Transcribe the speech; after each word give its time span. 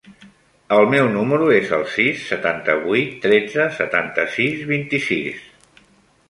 El 0.77 0.87
meu 0.93 1.09
número 1.15 1.49
es 1.57 1.73
el 1.77 1.85
sis, 1.95 2.23
setanta-vuit, 2.29 3.13
tretze, 3.27 3.69
setanta-sis, 3.77 4.65
vint-i-sis. 4.73 5.47